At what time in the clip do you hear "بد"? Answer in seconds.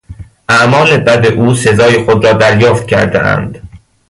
0.97-1.25